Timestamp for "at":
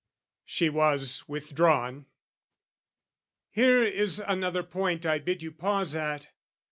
5.95-6.29